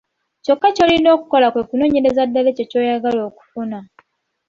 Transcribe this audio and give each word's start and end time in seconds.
Kyokka 0.43 0.69
ky'olina 0.75 1.09
okukola 1.15 1.47
kwe 1.53 1.65
kunoonyeza 1.69 2.21
ddala 2.27 2.47
ekyo 2.51 2.65
ky'oyagala 2.71 3.21
okufuna. 3.29 3.79